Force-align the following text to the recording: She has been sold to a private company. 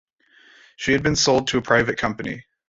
She 0.77 0.93
has 0.93 1.01
been 1.01 1.15
sold 1.15 1.49
to 1.49 1.59
a 1.59 1.61
private 1.61 1.99
company. 1.99 2.45